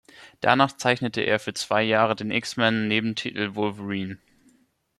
Danach 0.39 0.71
zeichnete 0.77 1.21
er 1.21 1.37
für 1.39 1.53
zwei 1.53 1.83
Jahre 1.83 2.15
den 2.15 2.31
X-Men 2.31 2.87
Nebentitel 2.87 3.53
"Wolverine". 3.53 4.17